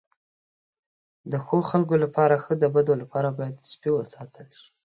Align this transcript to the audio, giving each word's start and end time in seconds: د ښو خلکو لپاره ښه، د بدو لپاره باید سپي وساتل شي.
د 1.31 1.33
ښو 1.45 1.57
خلکو 1.69 1.95
لپاره 2.03 2.35
ښه، 2.43 2.53
د 2.57 2.65
بدو 2.75 2.93
لپاره 3.01 3.29
باید 3.37 3.67
سپي 3.71 3.89
وساتل 3.93 4.47
شي. 4.59 4.69